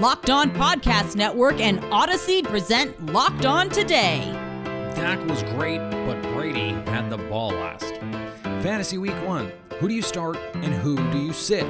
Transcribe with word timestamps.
Locked 0.00 0.30
On 0.30 0.50
Podcast 0.50 1.14
Network 1.14 1.60
and 1.60 1.78
Odyssey 1.92 2.42
present 2.42 3.12
Locked 3.12 3.44
On 3.44 3.68
Today. 3.68 4.32
Dak 4.94 5.22
was 5.28 5.42
great, 5.42 5.78
but 6.06 6.22
Brady 6.32 6.70
had 6.90 7.10
the 7.10 7.18
ball 7.18 7.50
last. 7.50 7.96
Fantasy 8.62 8.96
Week 8.96 9.14
1. 9.26 9.52
Who 9.78 9.88
do 9.88 9.94
you 9.94 10.00
start 10.00 10.38
and 10.54 10.72
who 10.72 10.96
do 11.12 11.18
you 11.18 11.34
sit? 11.34 11.66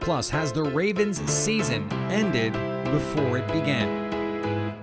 Plus, 0.00 0.28
has 0.28 0.50
the 0.50 0.64
Ravens' 0.64 1.20
season 1.30 1.88
ended 2.10 2.52
before 2.90 3.38
it 3.38 3.46
began? 3.46 4.76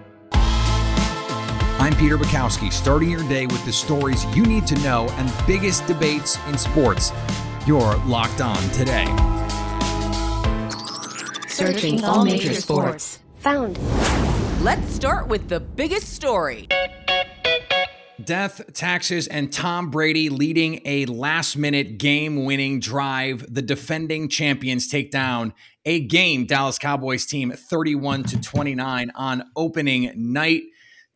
I'm 1.82 1.94
Peter 1.98 2.18
Bukowski, 2.18 2.72
starting 2.72 3.10
your 3.10 3.28
day 3.28 3.46
with 3.46 3.66
the 3.66 3.74
stories 3.74 4.24
you 4.34 4.46
need 4.46 4.66
to 4.68 4.76
know 4.76 5.10
and 5.18 5.34
biggest 5.46 5.86
debates 5.86 6.38
in 6.48 6.58
sports. 6.58 7.12
You're 7.68 7.98
locked 8.06 8.40
on 8.40 8.62
today. 8.70 9.35
Searching 11.56 12.04
all 12.04 12.26
major 12.26 12.54
sports. 12.54 13.20
Found. 13.38 13.80
Let's 14.62 14.94
start 14.94 15.30
with 15.30 15.48
the 15.48 15.62
biggest 15.62 16.14
story. 16.14 16.68
Death, 18.22 18.74
taxes, 18.74 19.28
and 19.28 19.54
Tom 19.54 19.90
Brady 19.90 20.28
leading 20.28 20.82
a 20.84 21.06
last 21.06 21.56
minute 21.56 21.98
game 21.98 22.44
winning 22.44 22.82
drive. 22.82 23.46
The 23.48 23.62
defending 23.62 24.28
champions 24.28 24.90
take 24.90 25.12
down 25.12 25.54
a 25.86 26.02
game 26.02 26.46
Dallas 26.46 26.78
Cowboys 26.78 27.26
team 27.26 27.54
31 27.54 28.24
to 28.24 28.42
29 28.42 29.12
on 29.16 29.44
opening 29.56 30.12
night. 30.14 30.64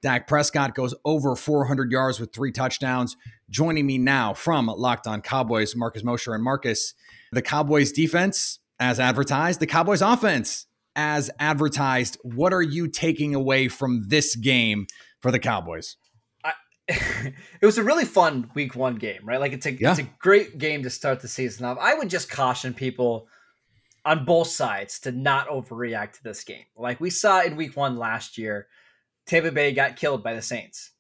Dak 0.02 0.26
Prescott 0.26 0.74
goes 0.74 0.96
over 1.04 1.36
400 1.36 1.92
yards 1.92 2.18
with 2.18 2.32
three 2.32 2.54
touchdowns. 2.54 3.18
Joining 3.50 3.86
me 3.86 3.98
now 3.98 4.34
from 4.34 4.68
Locked 4.68 5.06
On 5.06 5.22
Cowboys, 5.22 5.76
Marcus 5.76 6.06
Mosher 6.06 6.34
and 6.34 6.46
Marcus. 6.46 6.94
The 7.34 7.42
Cowboys 7.42 7.92
defense 7.92 8.60
as 8.80 9.00
advertised, 9.00 9.60
the 9.60 9.68
Cowboys 9.68 10.02
offense 10.02 10.66
as 10.96 11.30
advertised. 11.40 12.18
What 12.24 12.54
are 12.54 12.62
you 12.62 12.88
taking 12.88 13.36
away 13.36 13.68
from 13.68 14.06
this 14.08 14.36
game 14.36 14.88
for 15.22 15.32
the 15.32 15.40
Cowboys? 15.40 15.98
I, 16.44 16.54
it 16.88 17.66
was 17.66 17.78
a 17.78 17.84
really 17.84 18.06
fun 18.06 18.50
week 18.56 18.76
one 18.76 18.96
game, 18.96 19.22
right? 19.24 19.40
Like 19.40 19.54
it's 19.54 19.66
a 19.66 19.74
yeah. 19.74 19.92
it's 19.92 20.00
a 20.00 20.10
great 20.20 20.58
game 20.58 20.84
to 20.84 20.90
start 20.90 21.20
the 21.22 21.28
season 21.28 21.66
off. 21.66 21.78
I 21.80 21.94
would 21.94 22.10
just 22.10 22.30
caution 22.30 22.74
people 22.74 23.28
on 24.06 24.26
both 24.26 24.48
sides 24.48 25.00
to 25.02 25.12
not 25.12 25.50
overreact 25.50 26.14
to 26.14 26.24
this 26.24 26.44
game. 26.44 26.66
Like 26.76 27.00
we 27.00 27.10
saw 27.10 27.42
in 27.44 27.56
week 27.56 27.76
one 27.76 27.98
last 27.98 28.38
year, 28.38 28.68
Tampa 29.26 29.52
Bay 29.52 29.72
got 29.74 29.98
killed 29.98 30.24
by 30.24 30.34
the 30.34 30.42
Saints. 30.42 30.92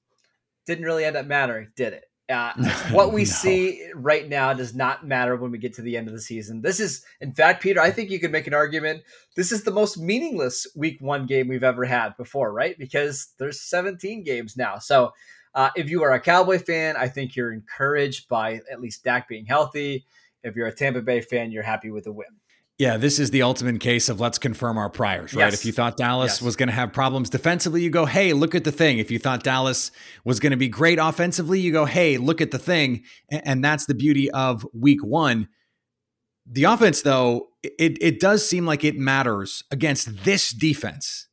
Didn't 0.68 0.86
really 0.86 1.06
end 1.06 1.16
up 1.16 1.26
mattering, 1.26 1.70
did 1.76 1.94
it? 1.94 2.04
Uh, 2.30 2.54
what 2.92 3.12
we 3.12 3.22
no. 3.22 3.26
see 3.26 3.90
right 3.96 4.30
now 4.30 4.54
does 4.54 4.76
not 4.76 5.06
matter 5.06 5.36
when 5.36 5.52
we 5.52 5.58
get 5.58 5.74
to 5.74 5.82
the 5.82 5.98
end 5.98 6.08
of 6.08 6.14
the 6.14 6.22
season. 6.22 6.62
This 6.62 6.80
is, 6.80 7.04
in 7.22 7.34
fact, 7.34 7.64
Peter, 7.64 7.82
I 7.82 7.92
think 7.92 8.12
you 8.12 8.20
could 8.20 8.32
make 8.32 8.48
an 8.48 8.54
argument. 8.54 9.04
This 9.36 9.52
is 9.52 9.64
the 9.64 9.72
most 9.72 9.98
meaningless 9.98 10.68
week 10.76 10.98
one 11.02 11.26
game 11.26 11.48
we've 11.48 11.64
ever 11.64 11.86
had 11.86 12.16
before, 12.18 12.54
right? 12.54 12.78
Because 12.78 13.34
there's 13.40 13.62
17 13.62 14.24
games 14.24 14.56
now. 14.56 14.78
So 14.78 15.12
uh, 15.56 15.70
if 15.76 15.90
you 15.90 16.04
are 16.04 16.14
a 16.14 16.20
Cowboy 16.20 16.60
fan, 16.60 16.96
I 16.96 17.08
think 17.08 17.36
you're 17.36 17.52
encouraged 17.52 18.30
by 18.30 18.62
at 18.72 18.80
least 18.80 19.04
Dak 19.04 19.28
being 19.28 19.46
healthy. 19.46 20.06
If 20.44 20.56
you're 20.56 20.68
a 20.68 20.74
Tampa 20.74 21.02
Bay 21.02 21.22
fan, 21.22 21.52
you're 21.52 21.64
happy 21.64 21.90
with 21.90 22.04
the 22.04 22.14
win. 22.14 22.28
Yeah, 22.80 22.96
this 22.96 23.20
is 23.20 23.32
the 23.32 23.42
ultimate 23.42 23.82
case 23.82 24.08
of 24.08 24.22
let's 24.22 24.40
confirm 24.40 24.78
our 24.78 24.90
priors, 24.90 25.34
right? 25.34 25.52
Yes. 25.52 25.54
If 25.54 25.66
you 25.66 25.74
thought 25.74 25.98
Dallas 25.98 26.36
yes. 26.36 26.42
was 26.42 26.56
going 26.56 26.70
to 26.70 26.74
have 26.74 26.94
problems 26.94 27.30
defensively, 27.30 27.82
you 27.82 27.90
go, 27.90 28.06
hey, 28.06 28.32
look 28.32 28.56
at 28.56 28.64
the 28.64 28.72
thing. 28.72 29.00
If 29.00 29.12
you 29.12 29.20
thought 29.20 29.44
Dallas 29.44 29.92
was 30.24 30.40
going 30.40 30.52
to 30.52 30.58
be 30.58 30.70
great 30.70 30.98
offensively, 30.98 31.60
you 31.60 31.74
go, 31.74 31.84
hey, 31.84 32.18
look 32.18 32.40
at 32.40 32.52
the 32.52 32.58
thing. 32.58 33.04
And 33.30 33.62
that's 33.62 33.86
the 33.86 33.94
beauty 33.94 34.32
of 34.32 34.66
week 34.74 35.04
one. 35.04 35.50
The 36.50 36.64
offense, 36.64 37.02
though, 37.02 37.50
it, 37.64 37.98
it 38.02 38.22
does 38.22 38.48
seem 38.48 38.66
like 38.66 38.86
it 38.86 38.96
matters 38.96 39.62
against 39.72 40.24
this 40.24 40.52
defense 40.52 41.28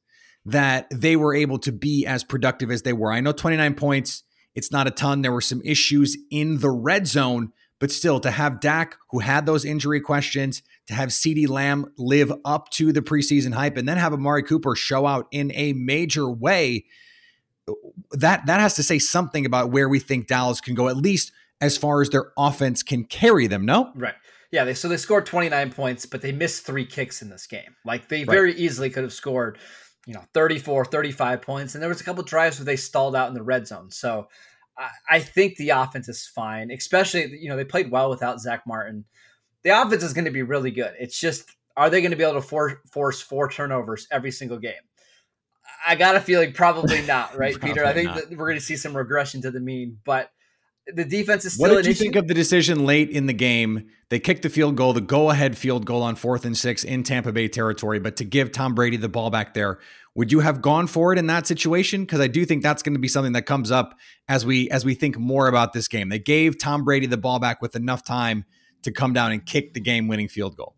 that 0.44 0.88
they 0.91 1.14
were 1.14 1.33
able 1.33 1.60
to 1.60 1.70
be 1.70 2.05
as 2.06 2.25
productive 2.25 2.72
as 2.72 2.83
they 2.83 2.92
were. 2.92 3.12
I 3.12 3.20
know 3.20 3.31
29 3.31 3.75
points, 3.75 4.25
it's 4.56 4.72
not 4.72 4.88
a 4.88 4.91
ton. 4.91 5.22
There 5.22 5.32
were 5.32 5.41
some 5.41 5.62
issues 5.65 6.16
in 6.28 6.59
the 6.59 6.70
red 6.70 7.06
zone, 7.06 7.53
but 7.78 7.91
still 7.91 8.20
to 8.20 8.31
have 8.31 8.60
Dak, 8.60 8.97
who 9.10 9.19
had 9.19 9.47
those 9.47 9.64
injury 9.64 10.00
questions, 10.00 10.62
to 10.87 10.94
have 10.94 11.10
CeeDee 11.10 11.48
Lamb 11.48 11.92
live 11.98 12.32
up 12.44 12.70
to 12.70 12.92
the 12.92 13.03
preseason 13.03 13.53
hype 13.53 13.76
and 13.76 13.88
then 13.88 13.98
have 13.98 14.12
Amari 14.12 14.42
Cooper 14.42 14.75
show 14.75 15.06
out 15.06 15.26
in 15.31 15.53
a 15.54 15.72
major 15.72 16.28
way, 16.28 16.87
that 18.12 18.47
that 18.47 18.60
has 18.60 18.75
to 18.75 18.82
say 18.82 18.98
something 18.98 19.44
about 19.44 19.70
where 19.70 19.88
we 19.88 19.98
think 19.98 20.28
Dallas 20.28 20.60
can 20.60 20.75
go, 20.75 20.88
at 20.88 20.97
least 20.97 21.32
as 21.60 21.76
far 21.76 22.00
as 22.00 22.10
their 22.10 22.32
offense 22.38 22.82
can 22.82 23.04
carry 23.04 23.47
them, 23.47 23.64
no? 23.64 23.91
Right. 23.94 24.14
Yeah, 24.53 24.64
they, 24.64 24.75
so 24.75 24.88
they 24.88 24.97
scored 24.97 25.26
29 25.26 25.72
points, 25.72 26.06
but 26.06 26.22
they 26.22 26.32
missed 26.32 26.64
three 26.64 26.87
kicks 26.87 27.20
in 27.20 27.28
this 27.28 27.47
game. 27.47 27.75
Like 27.84 28.08
they 28.08 28.25
very 28.25 28.53
right. 28.53 28.58
easily 28.58 28.91
could 28.91 29.03
have 29.03 29.12
scored, 29.12 29.58
you 30.06 30.14
know, 30.14 30.22
34, 30.34 30.84
35 30.84 31.43
points. 31.43 31.75
And 31.75 31.82
there 31.82 31.88
was 31.88 32.00
a 32.00 32.04
couple 32.04 32.22
drives 32.22 32.58
where 32.58 32.64
they 32.64 32.76
stalled 32.76 33.16
out 33.16 33.28
in 33.28 33.34
the 33.34 33.43
red 33.43 33.66
zone. 33.66 33.91
So 33.91 34.28
I, 35.09 35.20
think 35.20 35.56
the 35.56 35.70
offense 35.70 36.09
is 36.09 36.26
fine, 36.26 36.70
especially, 36.70 37.38
you 37.38 37.48
know, 37.48 37.56
they 37.56 37.64
played 37.64 37.91
well 37.91 38.10
without 38.10 38.41
Zach 38.41 38.66
Martin 38.66 39.04
the 39.66 39.82
offense 39.82 40.04
is 40.04 40.12
going 40.12 40.26
to 40.26 40.31
be 40.31 40.42
really 40.42 40.70
good. 40.70 40.94
It's 40.97 41.19
just, 41.19 41.50
are 41.76 41.91
they 41.91 42.00
going 42.00 42.12
to 42.12 42.16
be 42.16 42.22
able 42.22 42.34
to 42.34 42.41
for, 42.41 42.82
force 42.88 43.20
four 43.20 43.50
turnovers 43.50 44.06
every 44.12 44.31
single 44.31 44.59
game? 44.59 44.75
I 45.84 45.97
got 45.97 46.14
a 46.14 46.20
feeling 46.20 46.53
probably 46.53 47.03
not, 47.03 47.37
right, 47.37 47.53
probably 47.59 47.70
Peter? 47.70 47.84
I 47.84 47.92
think 47.92 48.14
that 48.14 48.31
we're 48.31 48.47
going 48.47 48.59
to 48.59 48.64
see 48.64 48.76
some 48.76 48.97
regression 48.97 49.42
to 49.42 49.50
the 49.50 49.59
mean, 49.59 49.98
but 50.04 50.31
the 50.94 51.04
defense 51.04 51.44
is 51.44 51.54
still. 51.54 51.69
What 51.69 51.76
did 51.76 51.86
you 51.86 51.92
issue. 51.92 52.04
think 52.04 52.16
of 52.16 52.28
the 52.28 52.34
decision 52.34 52.84
late 52.84 53.10
in 53.10 53.26
the 53.26 53.32
game? 53.32 53.88
They 54.08 54.20
kicked 54.20 54.42
the 54.42 54.48
field 54.48 54.76
goal, 54.76 54.92
the 54.92 55.00
go-ahead 55.00 55.58
field 55.58 55.84
goal 55.84 56.02
on 56.02 56.14
fourth 56.14 56.44
and 56.44 56.56
six 56.56 56.84
in 56.84 57.02
Tampa 57.02 57.32
Bay 57.32 57.48
territory, 57.48 57.98
but 57.98 58.16
to 58.16 58.24
give 58.24 58.52
Tom 58.52 58.74
Brady 58.74 58.96
the 58.96 59.08
ball 59.08 59.30
back 59.30 59.54
there, 59.54 59.80
would 60.14 60.30
you 60.30 60.41
have 60.41 60.62
gone 60.62 60.86
for 60.86 61.12
it 61.12 61.19
in 61.19 61.26
that 61.26 61.46
situation? 61.46 62.02
Because 62.02 62.20
I 62.20 62.28
do 62.28 62.44
think 62.44 62.62
that's 62.62 62.82
going 62.82 62.94
to 62.94 63.00
be 63.00 63.08
something 63.08 63.32
that 63.32 63.46
comes 63.46 63.70
up 63.70 63.98
as 64.28 64.46
we 64.46 64.70
as 64.70 64.84
we 64.84 64.94
think 64.94 65.19
more 65.19 65.48
about 65.48 65.72
this 65.72 65.88
game. 65.88 66.08
They 66.08 66.19
gave 66.19 66.58
Tom 66.58 66.84
Brady 66.84 67.06
the 67.06 67.16
ball 67.19 67.38
back 67.38 67.60
with 67.60 67.76
enough 67.76 68.04
time 68.04 68.44
to 68.82 68.92
come 68.92 69.12
down 69.12 69.32
and 69.32 69.44
kick 69.44 69.75
the 69.75 69.80
game 69.80 70.08
winning 70.08 70.28
field 70.28 70.56
goal. 70.56 70.76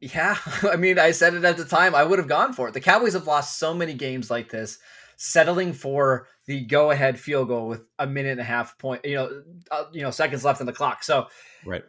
Yeah, 0.00 0.36
I 0.62 0.76
mean, 0.76 0.98
I 0.98 1.12
said 1.12 1.34
it 1.34 1.44
at 1.44 1.56
the 1.56 1.64
time. 1.64 1.94
I 1.94 2.04
would 2.04 2.18
have 2.18 2.28
gone 2.28 2.52
for 2.52 2.68
it. 2.68 2.74
The 2.74 2.80
Cowboys 2.80 3.14
have 3.14 3.26
lost 3.26 3.58
so 3.58 3.72
many 3.72 3.94
games 3.94 4.30
like 4.30 4.50
this, 4.50 4.78
settling 5.16 5.72
for 5.72 6.26
the 6.46 6.64
go-ahead 6.64 7.18
field 7.18 7.48
goal 7.48 7.68
with 7.68 7.82
a 7.98 8.06
minute 8.06 8.32
and 8.32 8.40
a 8.40 8.44
half 8.44 8.78
point, 8.78 9.04
you 9.04 9.14
know, 9.14 9.42
uh, 9.70 9.84
you 9.92 10.02
know, 10.02 10.10
seconds 10.10 10.44
left 10.44 10.60
on 10.60 10.66
the 10.66 10.72
clock. 10.72 11.02
So, 11.02 11.26
right, 11.64 11.84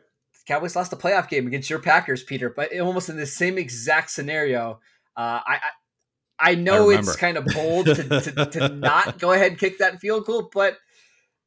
Cowboys 0.48 0.76
lost 0.76 0.92
the 0.92 0.98
playoff 0.98 1.30
game 1.30 1.46
against 1.46 1.70
your 1.70 1.80
Packers, 1.80 2.24
Peter, 2.24 2.50
but 2.50 2.78
almost 2.80 3.10
in 3.10 3.18
the 3.18 3.26
same 3.26 3.58
exact 3.58 4.10
scenario. 4.10 4.80
Uh, 5.16 5.42
I, 5.46 5.60
I, 6.40 6.52
I 6.52 6.56
know 6.56 6.90
I 6.90 6.96
it's 6.96 7.16
kind 7.16 7.38
of 7.38 7.46
bold 7.46 7.88
to, 7.88 7.96
to, 7.96 8.46
to 8.46 8.70
not 8.74 9.20
go 9.20 9.32
ahead 9.32 9.52
and 9.52 9.60
kick 9.60 9.80
that 9.80 10.00
field 10.00 10.26
goal, 10.26 10.50
but 10.54 10.78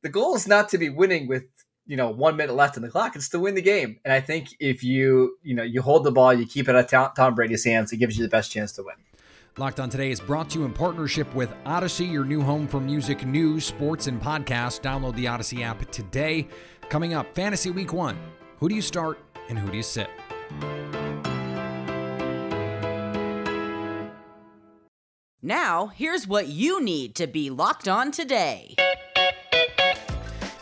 the 0.02 0.08
goal 0.08 0.34
is 0.34 0.46
not 0.46 0.68
to 0.70 0.78
be 0.78 0.88
winning 0.88 1.28
with 1.28 1.44
you 1.86 1.96
know 1.96 2.10
one 2.10 2.36
minute 2.36 2.54
left 2.54 2.76
in 2.76 2.82
the 2.82 2.88
clock 2.88 3.16
it's 3.16 3.28
to 3.30 3.40
win 3.40 3.54
the 3.54 3.62
game 3.62 3.98
and 4.04 4.12
i 4.12 4.20
think 4.20 4.48
if 4.60 4.84
you 4.84 5.36
you 5.42 5.54
know 5.54 5.62
you 5.62 5.82
hold 5.82 6.04
the 6.04 6.12
ball 6.12 6.32
you 6.32 6.46
keep 6.46 6.68
it 6.68 6.74
at 6.76 6.88
tom 7.16 7.34
brady's 7.34 7.64
hands 7.64 7.90
it 7.90 7.96
gives 7.96 8.16
you 8.16 8.22
the 8.22 8.28
best 8.28 8.52
chance 8.52 8.70
to 8.70 8.82
win 8.82 8.94
Locked 9.58 9.80
On 9.80 9.90
Today 9.90 10.12
is 10.12 10.20
brought 10.20 10.48
to 10.50 10.60
you 10.60 10.64
in 10.64 10.72
partnership 10.72 11.32
with 11.34 11.52
Odyssey, 11.66 12.06
your 12.06 12.24
new 12.24 12.40
home 12.40 12.68
for 12.68 12.78
music, 12.78 13.26
news, 13.26 13.64
sports, 13.64 14.06
and 14.06 14.22
podcasts. 14.22 14.80
Download 14.80 15.14
the 15.16 15.26
Odyssey 15.26 15.64
app 15.64 15.90
today. 15.90 16.46
Coming 16.88 17.14
up, 17.14 17.34
Fantasy 17.34 17.70
Week 17.70 17.92
1. 17.92 18.16
Who 18.58 18.68
do 18.68 18.76
you 18.76 18.82
start 18.82 19.18
and 19.48 19.58
who 19.58 19.68
do 19.70 19.76
you 19.76 19.82
sit? 19.82 20.08
Now, 25.42 25.88
here's 25.88 26.28
what 26.28 26.46
you 26.46 26.80
need 26.80 27.16
to 27.16 27.26
be 27.26 27.50
locked 27.50 27.88
on 27.88 28.12
today. 28.12 28.76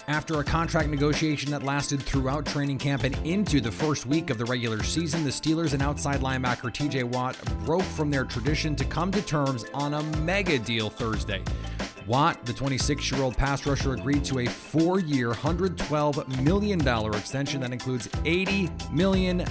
After 0.08 0.40
a 0.40 0.44
contract 0.44 0.88
negotiation 0.88 1.50
that 1.50 1.64
lasted 1.64 2.00
throughout 2.00 2.46
training 2.46 2.78
camp 2.78 3.04
and 3.04 3.14
into 3.26 3.60
the 3.60 3.70
first 3.70 4.06
week 4.06 4.30
of 4.30 4.38
the 4.38 4.44
regular 4.46 4.82
season, 4.82 5.22
the 5.22 5.28
Steelers 5.28 5.74
and 5.74 5.82
outside 5.82 6.20
linebacker 6.20 6.72
TJ 6.72 7.04
Watt 7.04 7.36
broke 7.66 7.82
from 7.82 8.10
their 8.10 8.24
tradition 8.24 8.74
to 8.76 8.86
come 8.86 9.12
to 9.12 9.20
terms 9.20 9.66
on 9.74 9.92
a 9.92 10.02
mega 10.20 10.58
deal 10.58 10.88
Thursday. 10.88 11.42
Watt, 12.06 12.42
the 12.46 12.54
26 12.54 13.12
year 13.12 13.20
old 13.20 13.36
pass 13.36 13.66
rusher, 13.66 13.92
agreed 13.92 14.24
to 14.24 14.38
a 14.38 14.46
four 14.46 14.98
year, 14.98 15.32
$112 15.32 16.42
million 16.42 16.80
extension 17.14 17.60
that 17.60 17.72
includes 17.72 18.08
$80 18.08 18.90
million 18.90 19.44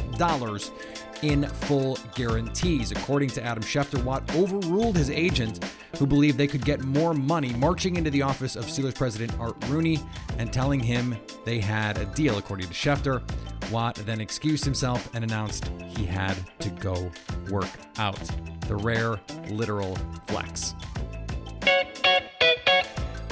in 1.21 1.47
full 1.47 1.99
guarantees. 2.15 2.91
According 2.91 3.29
to 3.29 3.43
Adam 3.43 3.61
Schefter, 3.61 4.03
Watt 4.03 4.23
overruled 4.35 4.97
his 4.97 5.11
agent, 5.11 5.63
who 5.97 6.05
believed 6.05 6.37
they 6.37 6.47
could 6.47 6.65
get 6.65 6.81
more 6.81 7.13
money, 7.13 7.53
marching 7.53 7.95
into 7.95 8.09
the 8.09 8.21
office 8.21 8.55
of 8.55 8.65
Steelers 8.65 8.95
president 8.95 9.37
Art 9.39 9.55
Rooney 9.67 9.99
and 10.37 10.51
telling 10.51 10.79
him 10.79 11.15
they 11.45 11.59
had 11.59 11.97
a 11.97 12.05
deal. 12.05 12.37
According 12.37 12.67
to 12.67 12.73
Schefter, 12.73 13.21
Watt 13.71 13.95
then 14.05 14.21
excused 14.21 14.63
himself 14.63 15.09
and 15.13 15.23
announced 15.23 15.69
he 15.95 16.05
had 16.05 16.35
to 16.59 16.69
go 16.69 17.11
work 17.49 17.69
out. 17.97 18.19
The 18.67 18.75
rare 18.75 19.19
literal 19.49 19.97
flex. 20.27 20.75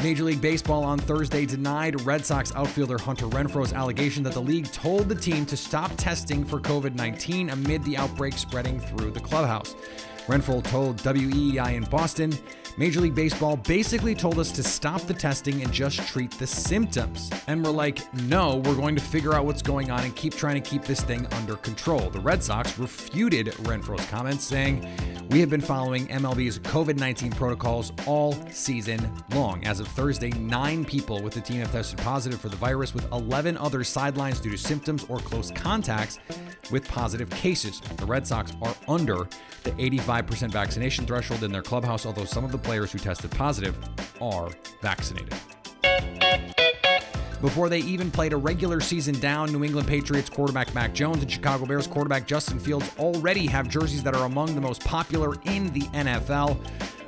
Major 0.05 0.25
League 0.25 0.41
Baseball 0.41 0.83
on 0.83 0.99
Thursday 0.99 1.47
denied 1.47 1.99
Red 2.01 2.23
Sox 2.23 2.53
outfielder 2.55 2.99
Hunter 2.99 3.25
Renfroe's 3.25 3.73
allegation 3.73 4.21
that 4.23 4.33
the 4.33 4.41
league 4.41 4.71
told 4.71 5.09
the 5.09 5.15
team 5.15 5.47
to 5.47 5.57
stop 5.57 5.91
testing 5.97 6.45
for 6.45 6.59
COVID 6.59 6.93
19 6.93 7.49
amid 7.49 7.83
the 7.85 7.97
outbreak 7.97 8.33
spreading 8.33 8.79
through 8.79 9.09
the 9.09 9.19
clubhouse. 9.19 9.73
Renfroe 10.27 10.63
told 10.63 10.97
WEEI 10.97 11.75
in 11.75 11.83
Boston 11.85 12.31
Major 12.77 12.99
League 12.99 13.15
Baseball 13.15 13.55
basically 13.55 14.13
told 14.13 14.37
us 14.37 14.51
to 14.51 14.61
stop 14.61 15.01
the 15.03 15.13
testing 15.13 15.61
and 15.61 15.71
just 15.71 16.05
treat 16.09 16.29
the 16.31 16.45
symptoms. 16.45 17.31
And 17.47 17.63
we're 17.63 17.71
like, 17.71 18.13
no, 18.23 18.57
we're 18.57 18.75
going 18.75 18.95
to 18.95 19.01
figure 19.01 19.33
out 19.33 19.45
what's 19.45 19.61
going 19.61 19.91
on 19.91 20.01
and 20.01 20.13
keep 20.13 20.35
trying 20.35 20.61
to 20.61 20.69
keep 20.69 20.83
this 20.83 20.99
thing 20.99 21.25
under 21.33 21.55
control. 21.55 22.09
The 22.09 22.19
Red 22.19 22.43
Sox 22.43 22.77
refuted 22.77 23.47
Renfroe's 23.63 24.05
comments, 24.07 24.43
saying, 24.43 24.85
we 25.29 25.39
have 25.39 25.49
been 25.49 25.61
following 25.61 26.07
MLB's 26.07 26.59
COVID 26.59 26.97
19 26.97 27.31
protocols 27.31 27.93
all 28.05 28.33
season 28.51 29.09
long. 29.31 29.65
As 29.65 29.79
of 29.79 29.87
Thursday, 29.87 30.31
nine 30.31 30.83
people 30.83 31.21
with 31.23 31.33
the 31.33 31.41
team 31.41 31.61
have 31.61 31.71
tested 31.71 31.99
positive 31.99 32.41
for 32.41 32.49
the 32.49 32.57
virus, 32.57 32.93
with 32.93 33.09
11 33.11 33.57
others 33.57 33.87
sidelines 33.87 34.41
due 34.41 34.51
to 34.51 34.57
symptoms 34.57 35.05
or 35.07 35.19
close 35.19 35.49
contacts 35.51 36.19
with 36.71 36.87
positive 36.87 37.29
cases. 37.29 37.79
The 37.97 38.05
Red 38.05 38.27
Sox 38.27 38.51
are 38.61 38.75
under 38.87 39.27
the 39.63 39.71
85% 39.71 40.51
vaccination 40.51 41.05
threshold 41.05 41.43
in 41.43 41.51
their 41.51 41.61
clubhouse, 41.61 42.05
although 42.05 42.25
some 42.25 42.43
of 42.43 42.51
the 42.51 42.57
players 42.65 42.91
who 42.91 42.99
tested 42.99 43.31
positive 43.31 43.77
are 44.19 44.49
vaccinated. 44.81 45.33
Before 47.41 47.69
they 47.69 47.79
even 47.79 48.09
played 48.09 48.33
a 48.33 48.37
regular 48.37 48.79
season 48.79 49.19
down, 49.19 49.51
New 49.51 49.63
England 49.63 49.87
Patriots 49.87 50.29
quarterback 50.29 50.73
Mac 50.73 50.93
Jones 50.93 51.21
and 51.21 51.31
Chicago 51.31 51.65
Bears 51.65 51.85
quarterback 51.85 52.25
Justin 52.25 52.59
Fields 52.59 52.89
already 52.97 53.45
have 53.45 53.69
jerseys 53.69 54.01
that 54.03 54.15
are 54.15 54.25
among 54.25 54.55
the 54.55 54.61
most 54.61 54.83
popular 54.83 55.35
in 55.43 55.71
the 55.73 55.81
NFL. 55.93 56.57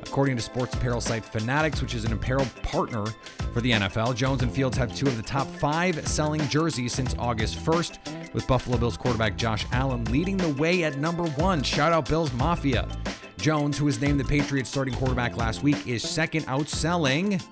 According 0.03 0.35
to 0.37 0.41
sports 0.43 0.75
apparel 0.75 1.01
site 1.01 1.25
Fanatics, 1.25 1.81
which 1.81 1.95
is 1.95 2.05
an 2.05 2.13
apparel 2.13 2.45
partner 2.61 3.05
for 3.51 3.61
the 3.61 3.71
NFL, 3.71 4.15
Jones 4.15 4.43
and 4.43 4.51
Fields 4.51 4.77
have 4.77 4.95
two 4.95 5.07
of 5.07 5.17
the 5.17 5.23
top 5.23 5.47
five 5.47 6.07
selling 6.07 6.41
jerseys 6.49 6.93
since 6.93 7.15
August 7.17 7.57
1st, 7.57 8.33
with 8.33 8.47
Buffalo 8.47 8.77
Bills 8.77 8.95
quarterback 8.95 9.37
Josh 9.37 9.65
Allen 9.71 10.03
leading 10.05 10.37
the 10.37 10.49
way 10.49 10.83
at 10.83 10.97
number 10.97 11.25
one. 11.31 11.63
Shout 11.63 11.93
out 11.93 12.07
Bills 12.07 12.31
Mafia. 12.33 12.87
Jones, 13.37 13.77
who 13.77 13.85
was 13.85 14.01
named 14.01 14.19
the 14.19 14.25
Patriots 14.25 14.69
starting 14.69 14.93
quarterback 14.95 15.37
last 15.37 15.63
week, 15.63 15.87
is 15.87 16.07
second 16.07 16.45
outselling, 16.47 17.43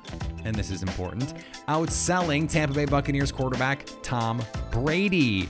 and 0.43 0.55
this 0.55 0.71
is 0.71 0.81
important, 0.81 1.33
outselling 1.67 2.49
Tampa 2.49 2.73
Bay 2.73 2.85
Buccaneers 2.85 3.31
quarterback 3.31 3.87
Tom 4.01 4.41
Brady, 4.71 5.49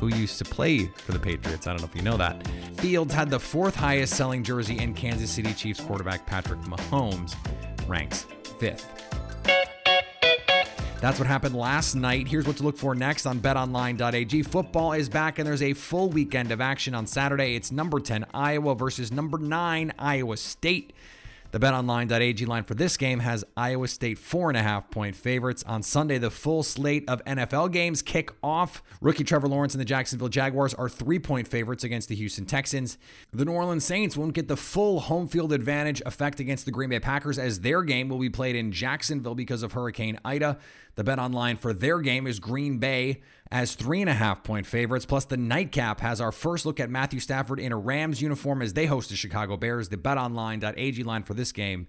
who 0.00 0.08
used 0.08 0.38
to 0.38 0.44
play 0.44 0.86
for 0.86 1.12
the 1.12 1.18
Patriots. 1.18 1.66
I 1.66 1.70
don't 1.70 1.80
know 1.80 1.88
if 1.88 1.94
you 1.94 2.02
know 2.02 2.16
that. 2.16 2.46
Fields 2.76 3.14
had 3.14 3.30
the 3.30 3.40
fourth 3.40 3.74
highest 3.74 4.14
selling 4.14 4.42
jersey, 4.42 4.78
and 4.78 4.96
Kansas 4.96 5.30
City 5.30 5.52
Chiefs 5.52 5.80
quarterback 5.80 6.26
Patrick 6.26 6.60
Mahomes 6.60 7.34
ranks 7.86 8.26
fifth. 8.58 9.05
That's 11.00 11.18
what 11.18 11.28
happened 11.28 11.54
last 11.54 11.94
night. 11.94 12.26
Here's 12.26 12.46
what 12.46 12.56
to 12.56 12.62
look 12.62 12.78
for 12.78 12.94
next 12.94 13.26
on 13.26 13.38
betonline.ag. 13.38 14.42
Football 14.44 14.94
is 14.94 15.10
back 15.10 15.38
and 15.38 15.46
there's 15.46 15.62
a 15.62 15.74
full 15.74 16.08
weekend 16.08 16.50
of 16.50 16.60
action 16.62 16.94
on 16.94 17.06
Saturday. 17.06 17.54
It's 17.54 17.70
number 17.70 18.00
10 18.00 18.26
Iowa 18.32 18.74
versus 18.74 19.12
number 19.12 19.36
9 19.36 19.92
Iowa 19.98 20.36
State. 20.38 20.94
The 21.52 21.60
betonline.ag 21.60 22.44
line 22.44 22.64
for 22.64 22.74
this 22.74 22.96
game 22.96 23.20
has 23.20 23.44
Iowa 23.56 23.88
State 23.88 24.18
four 24.18 24.50
and 24.50 24.58
a 24.58 24.62
half 24.62 24.90
point 24.90 25.16
favorites. 25.16 25.64
On 25.66 25.82
Sunday, 25.82 26.18
the 26.18 26.30
full 26.30 26.62
slate 26.62 27.08
of 27.08 27.24
NFL 27.24 27.72
games 27.72 28.02
kick 28.02 28.30
off. 28.42 28.82
Rookie 29.00 29.24
Trevor 29.24 29.48
Lawrence 29.48 29.72
and 29.72 29.80
the 29.80 29.86
Jacksonville 29.86 30.28
Jaguars 30.28 30.74
are 30.74 30.88
three 30.88 31.18
point 31.18 31.48
favorites 31.48 31.84
against 31.84 32.08
the 32.08 32.14
Houston 32.16 32.46
Texans. 32.46 32.98
The 33.32 33.44
New 33.44 33.52
Orleans 33.52 33.84
Saints 33.84 34.16
won't 34.16 34.34
get 34.34 34.48
the 34.48 34.56
full 34.56 35.00
home 35.00 35.28
field 35.28 35.52
advantage 35.52 36.02
effect 36.04 36.40
against 36.40 36.64
the 36.64 36.72
Green 36.72 36.90
Bay 36.90 37.00
Packers 37.00 37.38
as 37.38 37.60
their 37.60 37.82
game 37.82 38.08
will 38.08 38.18
be 38.18 38.30
played 38.30 38.56
in 38.56 38.72
Jacksonville 38.72 39.34
because 39.34 39.62
of 39.62 39.72
Hurricane 39.72 40.18
Ida. 40.24 40.58
The 40.96 41.04
bet 41.04 41.18
online 41.18 41.58
for 41.58 41.74
their 41.74 42.00
game 42.00 42.26
is 42.26 42.40
Green 42.40 42.78
Bay 42.78 43.22
as 43.50 43.74
three 43.74 44.00
and 44.00 44.08
a 44.08 44.14
half 44.14 44.42
point 44.42 44.66
favorites. 44.66 45.04
Plus, 45.04 45.26
the 45.26 45.36
nightcap 45.36 46.00
has 46.00 46.22
our 46.22 46.32
first 46.32 46.64
look 46.64 46.80
at 46.80 46.88
Matthew 46.88 47.20
Stafford 47.20 47.60
in 47.60 47.70
a 47.70 47.76
Rams 47.76 48.22
uniform 48.22 48.62
as 48.62 48.72
they 48.72 48.86
host 48.86 49.10
the 49.10 49.16
Chicago 49.16 49.58
Bears. 49.58 49.90
The 49.90 49.98
betonline.ag 49.98 51.02
line 51.04 51.22
for 51.22 51.34
this 51.34 51.52
game 51.52 51.88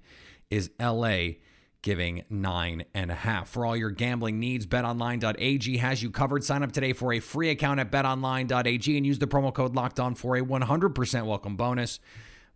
is 0.50 0.70
LA 0.80 1.36
giving 1.82 2.26
nine 2.30 2.84
and 2.94 3.10
a 3.10 3.16
half. 3.16 3.48
For 3.48 3.66
all 3.66 3.78
your 3.78 3.92
gambling 3.92 4.42
needs, 4.42 4.68
betonline.ag 4.68 5.78
has 5.78 6.04
you 6.04 6.12
covered. 6.12 6.44
Sign 6.44 6.62
up 6.62 6.74
today 6.74 6.92
for 6.92 7.14
a 7.14 7.22
free 7.22 7.50
account 7.50 7.80
at 7.80 7.90
betonline.ag 7.90 8.98
and 8.98 9.06
use 9.06 9.20
the 9.20 9.28
promo 9.28 9.54
code 9.54 9.74
locked 9.74 10.02
on 10.02 10.16
for 10.16 10.36
a 10.36 10.42
100% 10.42 11.26
welcome 11.26 11.56
bonus. 11.56 12.02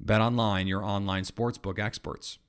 Bet 0.02 0.20
online, 0.20 0.68
your 0.68 0.84
online 0.84 1.24
sportsbook 1.24 1.80
experts. 1.80 2.40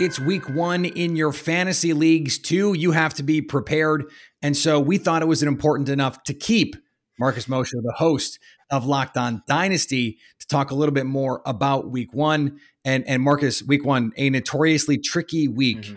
It's 0.00 0.18
week 0.18 0.48
one 0.48 0.84
in 0.84 1.14
your 1.14 1.32
fantasy 1.32 1.92
leagues, 1.92 2.36
too. 2.36 2.74
You 2.74 2.90
have 2.90 3.14
to 3.14 3.22
be 3.22 3.40
prepared. 3.40 4.04
And 4.42 4.56
so 4.56 4.80
we 4.80 4.98
thought 4.98 5.22
it 5.22 5.26
was 5.26 5.44
important 5.44 5.88
enough 5.88 6.24
to 6.24 6.34
keep 6.34 6.74
Marcus 7.16 7.46
Mosher, 7.46 7.76
the 7.80 7.92
host 7.92 8.40
of 8.72 8.86
Locked 8.86 9.16
On 9.16 9.44
Dynasty, 9.46 10.18
to 10.40 10.46
talk 10.48 10.72
a 10.72 10.74
little 10.74 10.92
bit 10.92 11.06
more 11.06 11.42
about 11.46 11.92
week 11.92 12.12
one. 12.12 12.58
And, 12.84 13.06
and 13.06 13.22
Marcus, 13.22 13.62
week 13.62 13.84
one, 13.84 14.10
a 14.16 14.30
notoriously 14.30 14.98
tricky 14.98 15.46
week 15.46 15.82
mm-hmm. 15.82 15.94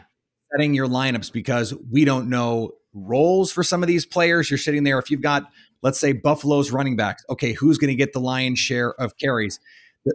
setting 0.51 0.75
your 0.75 0.87
lineups 0.87 1.33
because 1.33 1.73
we 1.89 2.05
don't 2.05 2.29
know 2.29 2.73
roles 2.93 3.51
for 3.51 3.63
some 3.63 3.81
of 3.81 3.87
these 3.87 4.05
players. 4.05 4.51
You're 4.51 4.59
sitting 4.59 4.83
there, 4.83 4.99
if 4.99 5.09
you've 5.09 5.21
got, 5.21 5.49
let's 5.81 5.99
say, 5.99 6.13
Buffalo's 6.13 6.71
running 6.71 6.97
backs, 6.97 7.23
okay, 7.31 7.53
who's 7.53 7.79
going 7.79 7.89
to 7.89 7.95
get 7.95 8.13
the 8.13 8.19
lion's 8.19 8.59
share 8.59 8.93
of 9.01 9.17
carries? 9.17 9.59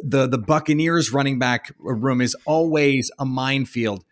The 0.03 0.27
the 0.27 0.39
Buccaneers 0.39 1.12
running 1.12 1.39
back 1.39 1.73
room 1.79 2.21
is 2.21 2.37
always 2.44 3.11
a 3.19 3.25
minefield. 3.25 4.05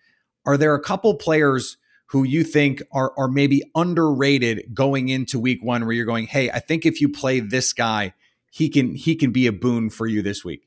Are 0.47 0.57
there 0.57 0.75
a 0.75 0.83
couple 0.83 1.15
players 1.15 1.77
who 2.07 2.25
you 2.25 2.43
think 2.43 2.83
are 2.93 3.13
are 3.17 3.29
maybe 3.29 3.63
underrated 3.75 4.75
going 4.75 5.09
into 5.09 5.39
week 5.39 5.63
1 5.63 5.85
where 5.85 5.95
you're 5.95 6.07
going, 6.07 6.27
"Hey, 6.27 6.51
I 6.51 6.59
think 6.59 6.85
if 6.85 7.01
you 7.01 7.09
play 7.09 7.41
this 7.41 7.73
guy, 7.73 8.15
he 8.51 8.69
can 8.69 8.95
he 8.95 9.15
can 9.15 9.31
be 9.33 9.47
a 9.47 9.53
boon 9.53 9.91
for 9.91 10.07
you 10.07 10.23
this 10.23 10.45
week." 10.45 10.67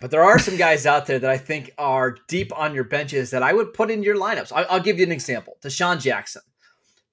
But 0.00 0.10
there 0.10 0.22
are 0.22 0.38
some 0.38 0.56
guys 0.56 0.84
out 0.84 1.06
there 1.06 1.18
that 1.18 1.30
I 1.30 1.38
think 1.38 1.70
are 1.78 2.16
deep 2.28 2.52
on 2.56 2.74
your 2.74 2.84
benches 2.84 3.30
that 3.30 3.42
I 3.42 3.54
would 3.54 3.72
put 3.72 3.90
in 3.90 4.02
your 4.02 4.16
lineups. 4.16 4.52
I'll, 4.54 4.66
I'll 4.68 4.80
give 4.80 4.98
you 4.98 5.06
an 5.06 5.12
example. 5.12 5.56
DeSean 5.62 6.00
Jackson. 6.00 6.42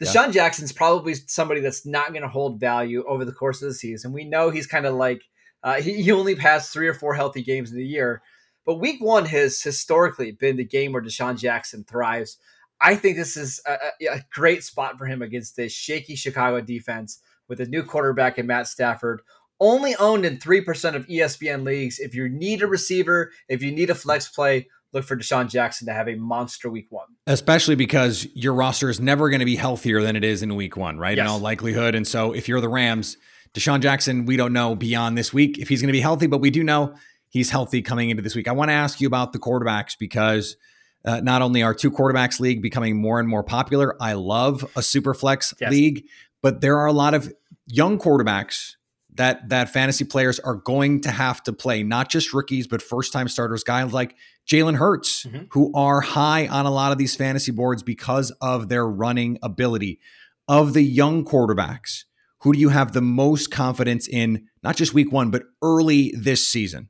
DeSean 0.01 0.27
yeah. 0.27 0.31
Jackson's 0.31 0.73
probably 0.73 1.13
somebody 1.13 1.61
that's 1.61 1.85
not 1.85 2.09
going 2.09 2.23
to 2.23 2.27
hold 2.27 2.59
value 2.59 3.05
over 3.07 3.23
the 3.23 3.31
course 3.31 3.61
of 3.61 3.69
the 3.69 3.75
season. 3.75 4.11
We 4.11 4.25
know 4.25 4.49
he's 4.49 4.67
kind 4.67 4.85
of 4.85 4.95
like 4.95 5.21
uh, 5.63 5.81
he, 5.81 6.01
he 6.01 6.11
only 6.11 6.35
passed 6.35 6.73
three 6.73 6.87
or 6.87 6.93
four 6.93 7.13
healthy 7.13 7.43
games 7.43 7.71
in 7.71 7.77
the 7.77 7.85
year. 7.85 8.21
But 8.65 8.75
week 8.75 9.01
one 9.01 9.25
has 9.25 9.61
historically 9.61 10.31
been 10.31 10.57
the 10.57 10.63
game 10.63 10.93
where 10.93 11.01
DeSean 11.01 11.37
Jackson 11.37 11.83
thrives. 11.83 12.37
I 12.79 12.95
think 12.95 13.15
this 13.15 13.37
is 13.37 13.61
a, 13.67 13.77
a 14.09 14.21
great 14.33 14.63
spot 14.63 14.97
for 14.97 15.05
him 15.05 15.21
against 15.21 15.55
this 15.55 15.71
shaky 15.71 16.15
Chicago 16.15 16.61
defense 16.61 17.19
with 17.47 17.59
a 17.59 17.65
new 17.65 17.83
quarterback 17.83 18.37
in 18.37 18.47
Matt 18.47 18.67
Stafford. 18.67 19.21
Only 19.59 19.95
owned 19.97 20.25
in 20.25 20.37
3% 20.37 20.95
of 20.95 21.05
ESPN 21.05 21.63
leagues. 21.63 21.99
If 21.99 22.15
you 22.15 22.27
need 22.27 22.63
a 22.63 22.67
receiver, 22.67 23.31
if 23.47 23.61
you 23.61 23.71
need 23.71 23.91
a 23.91 23.95
flex 23.95 24.29
play, 24.29 24.67
look 24.93 25.05
for 25.05 25.15
DeSean 25.15 25.49
Jackson 25.49 25.85
to 25.87 25.93
have 25.93 26.07
a 26.07 26.15
monster 26.15 26.69
week 26.69 26.87
one. 26.89 27.07
Especially 27.27 27.75
because 27.75 28.27
your 28.33 28.55
roster 28.55 28.89
is 28.89 28.99
never 28.99 29.29
going 29.29 29.39
to 29.39 29.45
be 29.45 29.55
healthier 29.55 30.01
than 30.01 30.15
it 30.15 30.23
is 30.23 30.41
in 30.41 30.55
week 30.55 30.75
one, 30.75 30.97
right? 30.97 31.17
Yes. 31.17 31.25
In 31.25 31.31
all 31.31 31.39
likelihood. 31.39 31.93
And 31.93 32.07
so 32.07 32.31
if 32.31 32.47
you're 32.47 32.61
the 32.61 32.69
Rams, 32.69 33.17
DeSean 33.53 33.81
Jackson, 33.81 34.25
we 34.25 34.37
don't 34.37 34.53
know 34.53 34.75
beyond 34.75 35.17
this 35.17 35.33
week 35.33 35.57
if 35.57 35.67
he's 35.69 35.81
going 35.81 35.89
to 35.89 35.93
be 35.93 36.01
healthy, 36.01 36.27
but 36.27 36.39
we 36.39 36.49
do 36.49 36.63
know 36.63 36.95
he's 37.29 37.49
healthy 37.49 37.81
coming 37.81 38.09
into 38.09 38.23
this 38.23 38.35
week. 38.35 38.47
I 38.47 38.53
want 38.53 38.69
to 38.69 38.73
ask 38.73 39.01
you 39.01 39.07
about 39.07 39.33
the 39.33 39.39
quarterbacks 39.39 39.97
because 39.97 40.55
uh, 41.03 41.19
not 41.21 41.41
only 41.41 41.63
are 41.63 41.73
two 41.73 41.91
quarterbacks 41.91 42.39
league 42.39 42.61
becoming 42.61 42.95
more 42.95 43.19
and 43.19 43.27
more 43.27 43.43
popular, 43.43 44.01
I 44.01 44.13
love 44.13 44.69
a 44.75 44.81
super 44.81 45.13
flex 45.13 45.53
yes. 45.59 45.71
league, 45.71 46.05
but 46.41 46.61
there 46.61 46.77
are 46.77 46.85
a 46.85 46.93
lot 46.93 47.13
of 47.13 47.33
young 47.67 47.99
quarterbacks 47.99 48.75
that 49.15 49.49
that 49.49 49.69
fantasy 49.69 50.05
players 50.05 50.39
are 50.39 50.55
going 50.55 51.01
to 51.01 51.11
have 51.11 51.43
to 51.43 51.53
play, 51.53 51.83
not 51.83 52.09
just 52.09 52.33
rookies, 52.33 52.67
but 52.67 52.81
first 52.81 53.11
time 53.11 53.27
starters, 53.27 53.63
guys 53.63 53.91
like 53.91 54.15
Jalen 54.47 54.77
Hurts, 54.77 55.25
mm-hmm. 55.25 55.45
who 55.51 55.71
are 55.75 56.01
high 56.01 56.47
on 56.47 56.65
a 56.65 56.71
lot 56.71 56.91
of 56.91 56.97
these 56.97 57.15
fantasy 57.15 57.51
boards 57.51 57.83
because 57.83 58.31
of 58.41 58.69
their 58.69 58.87
running 58.87 59.37
ability. 59.43 59.99
Of 60.47 60.73
the 60.73 60.81
young 60.81 61.23
quarterbacks, 61.23 62.03
who 62.41 62.53
do 62.53 62.59
you 62.59 62.69
have 62.69 62.93
the 62.93 63.01
most 63.01 63.51
confidence 63.51 64.07
in, 64.07 64.47
not 64.63 64.75
just 64.75 64.93
week 64.93 65.11
one, 65.11 65.31
but 65.31 65.43
early 65.61 66.13
this 66.17 66.47
season? 66.47 66.89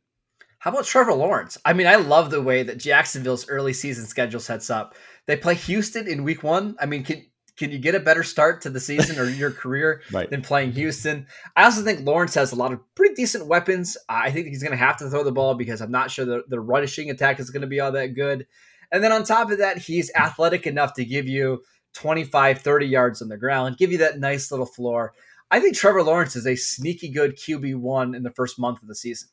How 0.59 0.71
about 0.71 0.85
Trevor 0.85 1.13
Lawrence? 1.13 1.57
I 1.65 1.73
mean, 1.73 1.87
I 1.87 1.95
love 1.95 2.29
the 2.29 2.41
way 2.41 2.63
that 2.63 2.77
Jacksonville's 2.77 3.49
early 3.49 3.73
season 3.73 4.05
schedule 4.05 4.39
sets 4.39 4.69
up. 4.69 4.95
They 5.25 5.35
play 5.35 5.55
Houston 5.55 6.07
in 6.07 6.23
week 6.23 6.43
one. 6.43 6.75
I 6.79 6.85
mean, 6.85 7.03
can 7.03 7.25
can 7.57 7.69
you 7.69 7.79
get 7.79 7.95
a 7.95 7.99
better 7.99 8.23
start 8.23 8.61
to 8.61 8.69
the 8.69 8.79
season 8.79 9.19
or 9.19 9.25
your 9.25 9.51
career 9.51 10.01
right. 10.11 10.29
than 10.29 10.41
playing 10.41 10.71
Houston? 10.71 11.27
I 11.55 11.65
also 11.65 11.83
think 11.83 12.05
Lawrence 12.05 12.33
has 12.35 12.51
a 12.51 12.55
lot 12.55 12.73
of 12.73 12.79
pretty 12.95 13.13
decent 13.13 13.47
weapons. 13.47 13.97
I 14.07 14.31
think 14.31 14.47
he's 14.47 14.63
going 14.63 14.71
to 14.71 14.77
have 14.77 14.97
to 14.97 15.09
throw 15.09 15.23
the 15.23 15.31
ball 15.31 15.55
because 15.55 15.81
I'm 15.81 15.91
not 15.91 16.09
sure 16.09 16.25
the, 16.25 16.43
the 16.47 16.59
rushing 16.59 17.09
attack 17.09 17.39
is 17.39 17.49
going 17.49 17.61
to 17.61 17.67
be 17.67 17.79
all 17.79 17.91
that 17.91 18.15
good. 18.15 18.47
And 18.91 19.03
then 19.03 19.11
on 19.11 19.23
top 19.23 19.51
of 19.51 19.59
that, 19.59 19.77
he's 19.77 20.11
athletic 20.15 20.65
enough 20.65 20.93
to 20.95 21.05
give 21.05 21.27
you 21.27 21.61
25, 21.93 22.61
30 22.61 22.85
yards 22.85 23.21
on 23.21 23.27
the 23.29 23.37
ground, 23.37 23.77
give 23.77 23.91
you 23.91 23.99
that 23.99 24.19
nice 24.19 24.49
little 24.49 24.65
floor. 24.65 25.13
I 25.51 25.59
think 25.59 25.75
Trevor 25.75 26.01
Lawrence 26.01 26.35
is 26.35 26.47
a 26.47 26.55
sneaky 26.55 27.09
good 27.09 27.37
QB 27.37 27.75
one 27.75 28.15
in 28.15 28.23
the 28.23 28.31
first 28.31 28.57
month 28.57 28.81
of 28.81 28.87
the 28.87 28.95
season. 28.95 29.29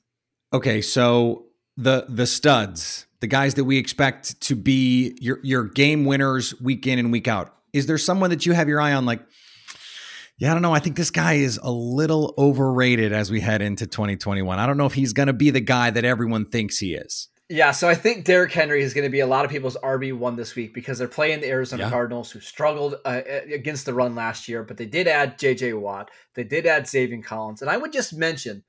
Okay, 0.53 0.83
so 0.83 1.47
the 1.77 2.07
the 2.09 2.27
studs, 2.27 3.07
the 3.21 3.29
guys 3.29 3.55
that 3.55 3.65
we 3.65 3.79
expect 3.79 4.41
to 4.43 4.57
be 4.57 5.17
your 5.21 5.39
your 5.43 5.65
game 5.65 6.05
winners 6.05 6.61
week 6.61 6.87
in 6.87 6.99
and 6.99 7.13
week 7.13 7.29
out. 7.29 7.55
Is 7.73 7.87
there 7.87 7.99
someone 7.99 8.31
that 8.31 8.45
you 8.45 8.53
have 8.53 8.69
your 8.69 8.81
eye 8.81 8.93
on 8.93 9.07
like 9.07 9.21
yeah, 10.39 10.53
I 10.53 10.55
don't 10.55 10.63
know. 10.63 10.73
I 10.73 10.79
think 10.79 10.97
this 10.97 11.11
guy 11.11 11.35
is 11.35 11.59
a 11.61 11.71
little 11.71 12.33
overrated 12.39 13.13
as 13.13 13.29
we 13.29 13.41
head 13.41 13.61
into 13.61 13.89
2021. 13.89 14.57
I 14.59 14.67
don't 14.67 14.77
know 14.77 14.87
if 14.87 14.95
he's 14.95 15.13
going 15.13 15.27
to 15.27 15.33
be 15.33 15.51
the 15.51 15.61
guy 15.61 15.91
that 15.91 16.05
everyone 16.05 16.47
thinks 16.47 16.79
he 16.79 16.95
is. 16.95 17.29
Yeah, 17.51 17.71
so 17.71 17.89
I 17.89 17.95
think 17.95 18.27
Derrick 18.27 18.53
Henry 18.53 18.83
is 18.83 18.93
going 18.93 19.07
to 19.07 19.11
be 19.11 19.21
a 19.21 19.27
lot 19.27 19.47
of 19.47 19.51
people's 19.51 19.77
RB 19.79 20.13
one 20.13 20.37
this 20.37 20.55
week 20.55 20.75
because 20.75 20.99
they're 20.99 21.09
playing 21.09 21.41
the 21.41 21.49
Arizona 21.49 21.85
yeah. 21.85 21.91
Cardinals, 21.91 22.31
who 22.31 22.41
struggled 22.41 22.97
uh, 23.07 23.23
against 23.51 23.87
the 23.87 23.95
run 23.95 24.15
last 24.15 24.49
year, 24.49 24.63
but 24.63 24.77
they 24.77 24.85
did 24.85 25.09
add 25.09 25.39
J.J. 25.39 25.73
Watt, 25.73 26.11
they 26.35 26.45
did 26.45 26.67
add 26.67 26.85
Zaven 26.85 27.25
Collins, 27.25 27.63
and 27.63 27.71
I 27.71 27.79
would 27.79 27.93
just 27.93 28.13
mention 28.13 28.65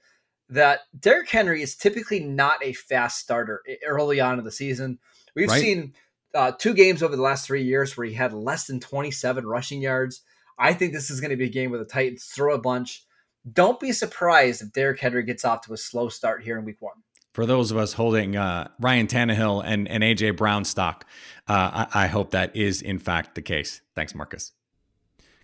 that 0.48 0.82
Derrick 0.98 1.30
Henry 1.30 1.62
is 1.62 1.76
typically 1.76 2.22
not 2.22 2.64
a 2.64 2.72
fast 2.72 3.20
starter 3.20 3.62
early 3.86 4.22
on 4.22 4.40
in 4.40 4.46
the 4.46 4.52
season. 4.52 4.98
We've 5.36 5.50
right. 5.50 5.62
seen 5.62 5.94
uh, 6.34 6.54
two 6.58 6.74
games 6.74 7.04
over 7.04 7.18
the 7.18 7.22
last 7.22 7.46
three 7.46 7.64
years 7.64 7.98
where 7.98 8.08
he 8.08 8.14
had 8.14 8.32
less 8.32 8.66
than 8.66 8.80
27 8.80 9.46
rushing 9.46 9.82
yards. 9.82 10.22
I 10.58 10.74
think 10.74 10.94
this 10.94 11.10
is 11.10 11.20
going 11.20 11.32
to 11.32 11.38
be 11.38 11.46
a 11.46 11.50
game 11.50 11.70
where 11.70 11.80
the 11.80 11.86
Titans 11.86 12.26
throw 12.26 12.56
a 12.56 12.60
bunch. 12.60 13.04
Don't 13.52 13.80
be 13.80 13.92
surprised 13.92 14.62
if 14.62 14.72
Derrick 14.72 15.00
Henry 15.00 15.24
gets 15.24 15.44
off 15.44 15.62
to 15.62 15.74
a 15.74 15.78
slow 15.78 16.08
start 16.08 16.44
here 16.44 16.58
in 16.58 16.66
Week 16.66 16.78
One 16.80 17.04
for 17.40 17.46
those 17.46 17.72
of 17.72 17.78
us 17.78 17.94
holding 17.94 18.36
uh, 18.36 18.68
Ryan 18.82 19.08
Tannehill 19.08 19.64
and, 19.66 19.88
and 19.88 20.04
AJ 20.04 20.36
Brown 20.36 20.66
stock, 20.66 21.06
uh, 21.48 21.86
I, 21.94 22.04
I 22.04 22.08
hope 22.08 22.32
that 22.32 22.54
is 22.54 22.82
in 22.82 23.00
fact 23.00 23.36
the 23.36 23.42
case. 23.42 23.80
Thanks, 23.96 24.14
Marcus. 24.14 24.52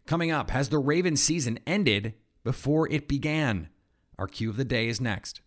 Coming 0.06 0.30
up, 0.30 0.52
has 0.52 0.68
the 0.68 0.78
Ravens 0.78 1.24
season 1.24 1.58
ended 1.66 2.14
before 2.44 2.92
it 2.92 3.08
began? 3.08 3.70
Our 4.20 4.28
cue 4.28 4.50
of 4.50 4.58
the 4.58 4.66
day 4.66 4.90
is 4.90 5.00
next. 5.00 5.40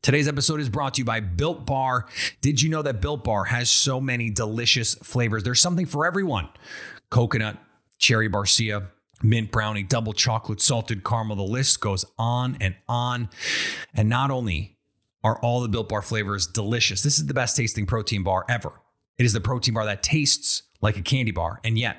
Today's 0.00 0.28
episode 0.28 0.60
is 0.60 0.70
brought 0.70 0.94
to 0.94 1.02
you 1.02 1.04
by 1.04 1.20
Built 1.20 1.66
Bar. 1.66 2.06
Did 2.40 2.62
you 2.62 2.70
know 2.70 2.80
that 2.80 3.02
Built 3.02 3.22
Bar 3.22 3.44
has 3.44 3.68
so 3.68 4.00
many 4.00 4.30
delicious 4.30 4.94
flavors? 4.94 5.42
There's 5.42 5.60
something 5.60 5.84
for 5.84 6.06
everyone 6.06 6.48
coconut, 7.10 7.58
cherry 7.98 8.30
barcia, 8.30 8.86
mint 9.22 9.50
brownie, 9.50 9.82
double 9.82 10.14
chocolate, 10.14 10.62
salted 10.62 11.04
caramel. 11.04 11.36
The 11.36 11.42
list 11.42 11.82
goes 11.82 12.06
on 12.18 12.56
and 12.62 12.76
on. 12.88 13.28
And 13.92 14.08
not 14.08 14.30
only 14.30 14.73
are 15.24 15.38
all 15.40 15.60
the 15.62 15.68
Built 15.68 15.88
Bar 15.88 16.02
flavors 16.02 16.46
delicious. 16.46 17.02
This 17.02 17.18
is 17.18 17.26
the 17.26 17.34
best 17.34 17.56
tasting 17.56 17.86
protein 17.86 18.22
bar 18.22 18.44
ever. 18.48 18.80
It 19.18 19.24
is 19.24 19.32
the 19.32 19.40
protein 19.40 19.74
bar 19.74 19.86
that 19.86 20.02
tastes 20.02 20.62
like 20.80 20.96
a 20.96 21.02
candy 21.02 21.32
bar, 21.32 21.60
and 21.64 21.78
yet 21.78 21.96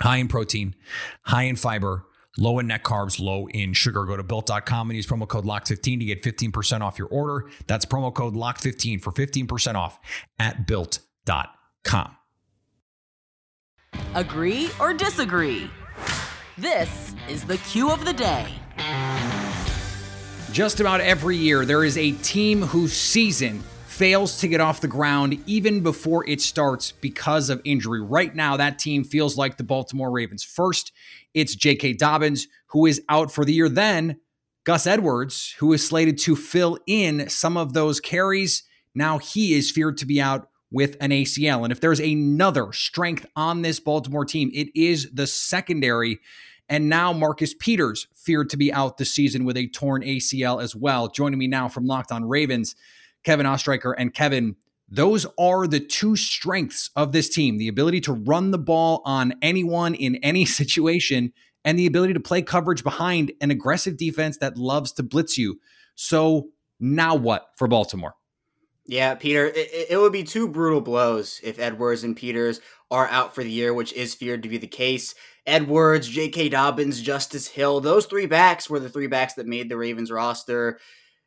high 0.00 0.16
in 0.16 0.26
protein, 0.26 0.74
high 1.22 1.42
in 1.42 1.56
fiber, 1.56 2.06
low 2.38 2.58
in 2.58 2.68
net 2.68 2.82
carbs, 2.82 3.20
low 3.20 3.46
in 3.48 3.74
sugar. 3.74 4.04
Go 4.06 4.16
to 4.16 4.22
built.com 4.22 4.90
and 4.90 4.96
use 4.96 5.06
promo 5.06 5.28
code 5.28 5.44
LOCK15 5.44 5.98
to 6.00 6.04
get 6.06 6.22
15% 6.22 6.80
off 6.80 6.98
your 6.98 7.08
order. 7.08 7.50
That's 7.66 7.84
promo 7.84 8.12
code 8.12 8.34
LOCK15 8.34 9.02
for 9.02 9.12
15% 9.12 9.74
off 9.74 9.98
at 10.38 10.66
built.com. 10.66 12.16
Agree 14.14 14.70
or 14.80 14.94
disagree? 14.94 15.70
This 16.56 17.14
is 17.28 17.44
the 17.44 17.58
cue 17.58 17.90
of 17.90 18.04
the 18.04 18.12
day. 18.12 18.46
Just 20.52 20.80
about 20.80 21.00
every 21.00 21.36
year, 21.36 21.64
there 21.64 21.84
is 21.84 21.96
a 21.96 22.10
team 22.10 22.62
whose 22.62 22.92
season 22.92 23.62
fails 23.86 24.38
to 24.40 24.48
get 24.48 24.60
off 24.60 24.80
the 24.80 24.88
ground 24.88 25.40
even 25.46 25.80
before 25.80 26.28
it 26.28 26.40
starts 26.40 26.90
because 26.90 27.50
of 27.50 27.62
injury. 27.64 28.02
Right 28.02 28.34
now, 28.34 28.56
that 28.56 28.80
team 28.80 29.04
feels 29.04 29.38
like 29.38 29.58
the 29.58 29.62
Baltimore 29.62 30.10
Ravens. 30.10 30.42
First, 30.42 30.90
it's 31.34 31.54
J.K. 31.54 31.92
Dobbins, 31.92 32.48
who 32.66 32.86
is 32.86 33.00
out 33.08 33.30
for 33.30 33.44
the 33.44 33.52
year. 33.52 33.68
Then, 33.68 34.18
Gus 34.64 34.88
Edwards, 34.88 35.54
who 35.60 35.72
is 35.72 35.86
slated 35.86 36.18
to 36.18 36.34
fill 36.34 36.78
in 36.84 37.28
some 37.28 37.56
of 37.56 37.72
those 37.72 38.00
carries. 38.00 38.64
Now 38.92 39.18
he 39.18 39.54
is 39.54 39.70
feared 39.70 39.98
to 39.98 40.06
be 40.06 40.20
out 40.20 40.48
with 40.72 40.96
an 41.00 41.10
ACL. 41.10 41.62
And 41.62 41.72
if 41.72 41.80
there's 41.80 42.00
another 42.00 42.72
strength 42.72 43.24
on 43.36 43.62
this 43.62 43.78
Baltimore 43.78 44.24
team, 44.24 44.50
it 44.52 44.68
is 44.74 45.12
the 45.12 45.28
secondary. 45.28 46.18
And 46.70 46.88
now 46.88 47.12
Marcus 47.12 47.52
Peters 47.52 48.06
feared 48.14 48.48
to 48.50 48.56
be 48.56 48.72
out 48.72 48.96
the 48.96 49.04
season 49.04 49.44
with 49.44 49.56
a 49.56 49.66
torn 49.66 50.02
ACL 50.02 50.62
as 50.62 50.76
well. 50.76 51.08
Joining 51.08 51.38
me 51.38 51.48
now 51.48 51.68
from 51.68 51.84
Locked 51.84 52.12
On 52.12 52.24
Ravens, 52.24 52.76
Kevin 53.24 53.44
Ostreicher. 53.44 53.92
And 53.98 54.14
Kevin, 54.14 54.54
those 54.88 55.26
are 55.36 55.66
the 55.66 55.80
two 55.80 56.14
strengths 56.14 56.90
of 56.94 57.10
this 57.10 57.28
team 57.28 57.58
the 57.58 57.66
ability 57.66 58.00
to 58.02 58.12
run 58.12 58.52
the 58.52 58.58
ball 58.58 59.02
on 59.04 59.34
anyone 59.42 59.94
in 59.94 60.16
any 60.16 60.44
situation, 60.46 61.32
and 61.64 61.76
the 61.76 61.86
ability 61.86 62.14
to 62.14 62.20
play 62.20 62.40
coverage 62.40 62.84
behind 62.84 63.32
an 63.40 63.50
aggressive 63.50 63.96
defense 63.96 64.38
that 64.38 64.56
loves 64.56 64.92
to 64.92 65.02
blitz 65.02 65.36
you. 65.36 65.60
So 65.96 66.50
now 66.78 67.16
what 67.16 67.48
for 67.56 67.66
Baltimore? 67.66 68.14
Yeah, 68.86 69.14
Peter, 69.14 69.46
it, 69.46 69.90
it, 69.90 70.00
would 70.00 70.12
be 70.12 70.24
two 70.24 70.48
brutal 70.48 70.80
blows 70.80 71.40
if 71.44 71.60
Edwards 71.60 72.02
and 72.02 72.16
Peters 72.16 72.60
are 72.90 73.06
out 73.06 73.34
for 73.34 73.44
the 73.44 73.50
year, 73.50 73.72
which 73.72 73.92
is 73.92 74.14
feared 74.14 74.42
to 74.42 74.48
be 74.48 74.58
the 74.58 74.66
case. 74.66 75.14
Edwards, 75.46 76.08
J.K. 76.08 76.50
Dobbins, 76.50 77.00
Justice 77.00 77.48
Hill, 77.48 77.80
those 77.80 78.06
three 78.06 78.26
backs 78.26 78.68
were 78.68 78.80
the 78.80 78.88
three 78.88 79.06
backs 79.06 79.34
that 79.34 79.46
made 79.46 79.68
the 79.68 79.76
Ravens 79.76 80.10
roster 80.10 80.78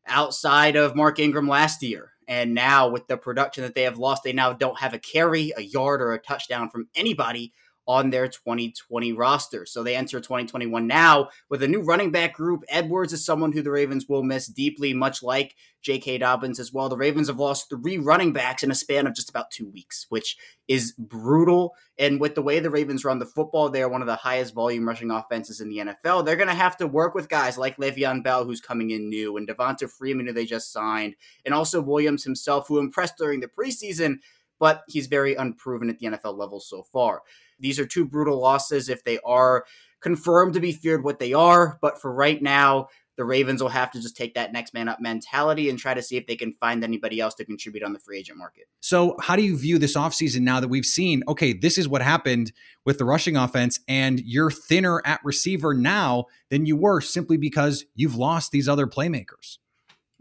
outside 0.07 0.75
of 0.75 0.95
Mark 0.95 1.19
Ingram 1.19 1.47
last 1.47 1.81
year. 1.81 2.11
And 2.27 2.53
now, 2.53 2.87
with 2.89 3.07
the 3.07 3.17
production 3.17 3.63
that 3.63 3.75
they 3.75 3.83
have 3.83 3.97
lost, 3.97 4.23
they 4.23 4.33
now 4.33 4.53
don't 4.53 4.79
have 4.79 4.93
a 4.93 4.99
carry, 4.99 5.51
a 5.57 5.61
yard, 5.61 6.01
or 6.01 6.13
a 6.13 6.19
touchdown 6.19 6.69
from 6.69 6.87
anybody 6.95 7.51
on 7.87 8.09
their 8.09 8.27
2020 8.27 9.13
roster. 9.13 9.65
So 9.65 9.83
they 9.83 9.95
enter 9.95 10.19
2021 10.19 10.87
now 10.87 11.29
with 11.49 11.63
a 11.63 11.67
new 11.67 11.81
running 11.81 12.11
back 12.11 12.33
group. 12.33 12.63
Edwards 12.69 13.13
is 13.13 13.25
someone 13.25 13.51
who 13.51 13.61
the 13.61 13.71
Ravens 13.71 14.07
will 14.07 14.23
miss 14.23 14.47
deeply, 14.47 14.93
much 14.93 15.21
like 15.21 15.55
J.K. 15.81 16.19
Dobbins 16.19 16.59
as 16.59 16.71
well. 16.71 16.87
The 16.87 16.95
Ravens 16.95 17.27
have 17.27 17.39
lost 17.39 17.69
three 17.69 17.97
running 17.97 18.31
backs 18.31 18.63
in 18.63 18.71
a 18.71 18.75
span 18.75 19.05
of 19.05 19.13
just 19.13 19.29
about 19.29 19.51
two 19.51 19.69
weeks, 19.69 20.05
which 20.09 20.37
is 20.67 20.93
brutal. 20.97 21.75
And 21.99 22.21
with 22.21 22.35
the 22.35 22.41
way 22.41 22.59
the 22.59 22.69
Ravens 22.69 23.03
run 23.03 23.19
the 23.19 23.25
football, 23.25 23.69
they 23.69 23.83
are 23.83 23.89
one 23.89 24.01
of 24.01 24.07
the 24.07 24.15
highest 24.15 24.53
volume 24.53 24.87
rushing 24.87 25.11
offenses 25.11 25.59
in 25.59 25.69
the 25.69 25.79
NFL. 25.79 26.25
They're 26.25 26.37
going 26.37 26.47
to 26.47 26.55
have 26.55 26.77
to 26.77 26.87
work 26.87 27.13
with 27.13 27.27
guys 27.27 27.57
like 27.57 27.77
Le'Veon 27.77 28.23
Bell, 28.23 28.45
who's 28.45 28.61
coming 28.61 28.91
in 28.91 29.09
new, 29.09 29.35
and 29.35 29.47
Devonta 29.47 29.89
Freeman, 29.89 30.27
who 30.27 30.33
they 30.33 30.45
just 30.45 30.71
signed, 30.71 31.15
and 31.45 31.53
also 31.53 31.81
Williams 31.81 32.23
himself, 32.23 32.67
who 32.67 32.79
impressed 32.79 33.17
during 33.17 33.41
the 33.41 33.47
preseason, 33.49 34.19
but 34.63 34.83
he's 34.87 35.07
very 35.07 35.35
unproven 35.35 35.89
at 35.89 35.99
the 35.99 36.05
NFL 36.05 36.37
level 36.37 36.61
so 36.61 36.83
far. 36.83 37.21
These 37.59 37.79
are 37.79 37.85
two 37.85 38.05
brutal 38.05 38.39
losses 38.39 38.87
if 38.87 39.03
they 39.03 39.19
are 39.25 39.65
confirmed 39.99 40.53
to 40.53 40.61
be 40.61 40.71
feared 40.71 41.03
what 41.03 41.19
they 41.19 41.33
are. 41.33 41.77
But 41.81 41.99
for 41.99 42.13
right 42.13 42.41
now, 42.41 42.87
the 43.17 43.25
Ravens 43.25 43.61
will 43.61 43.67
have 43.67 43.91
to 43.91 44.01
just 44.01 44.15
take 44.15 44.35
that 44.35 44.53
next 44.53 44.73
man 44.73 44.87
up 44.87 45.01
mentality 45.01 45.69
and 45.69 45.77
try 45.77 45.93
to 45.93 46.01
see 46.01 46.15
if 46.15 46.27
they 46.27 46.37
can 46.37 46.53
find 46.53 46.81
anybody 46.81 47.19
else 47.19 47.33
to 47.35 47.43
contribute 47.43 47.83
on 47.83 47.91
the 47.91 47.99
free 47.99 48.19
agent 48.19 48.37
market. 48.37 48.69
So, 48.79 49.17
how 49.19 49.35
do 49.35 49.41
you 49.41 49.57
view 49.57 49.77
this 49.77 49.97
offseason 49.97 50.43
now 50.43 50.61
that 50.61 50.69
we've 50.69 50.85
seen, 50.85 51.23
okay, 51.27 51.51
this 51.51 51.77
is 51.77 51.89
what 51.89 52.01
happened 52.01 52.53
with 52.85 52.99
the 52.99 53.05
rushing 53.05 53.35
offense, 53.35 53.81
and 53.89 54.21
you're 54.21 54.49
thinner 54.49 55.01
at 55.03 55.19
receiver 55.25 55.73
now 55.73 56.27
than 56.49 56.65
you 56.65 56.77
were 56.77 57.01
simply 57.01 57.35
because 57.35 57.83
you've 57.95 58.15
lost 58.15 58.53
these 58.53 58.69
other 58.69 58.87
playmakers? 58.87 59.57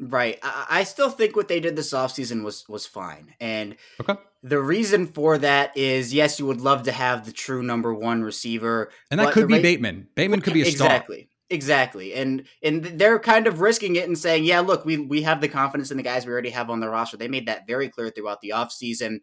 Right. 0.03 0.39
I, 0.43 0.67
I 0.69 0.85
still 0.85 1.11
think 1.11 1.37
what 1.37 1.47
they 1.47 1.61
did 1.61 1.77
this 1.77 1.93
offseason 1.93 2.43
was 2.43 2.69
was 2.69 2.87
fine. 2.87 3.35
And 3.41 3.77
okay. 4.01 4.21
the 4.43 4.61
reason 4.61 5.07
for 5.07 5.39
that 5.39 5.77
is 5.77 6.13
yes, 6.13 6.41
you 6.41 6.47
would 6.47 6.61
love 6.61 6.83
to 6.85 6.93
have 6.93 7.25
the 7.25 7.33
true 7.33 7.63
number 7.63 7.95
one 7.95 8.23
receiver. 8.23 8.91
And 9.13 9.21
that 9.21 9.33
could 9.33 9.47
be 9.47 9.55
Ra- 9.55 9.63
Bateman. 9.63 10.09
Bateman 10.17 10.41
could 10.41 10.55
be 10.55 10.63
a 10.63 10.67
star. 10.67 10.89
Exactly. 10.89 11.29
Exactly. 11.51 12.15
And 12.15 12.45
and 12.65 12.83
they're 12.83 13.21
kind 13.21 13.47
of 13.47 13.61
risking 13.61 13.95
it 13.95 14.09
and 14.09 14.19
saying, 14.19 14.45
yeah, 14.45 14.59
look, 14.59 14.85
we 14.85 14.97
we 14.97 15.23
have 15.23 15.41
the 15.41 15.49
confidence 15.49 15.93
in 15.93 15.99
the 15.99 16.03
guys 16.03 16.27
we 16.27 16.33
already 16.33 16.51
have 16.51 16.69
on 16.69 16.81
the 16.81 16.89
roster. 16.89 17.17
They 17.17 17.29
made 17.29 17.47
that 17.47 17.69
very 17.69 17.89
clear 17.89 18.11
throughout 18.11 18.41
the 18.41 18.55
offseason. 18.57 19.19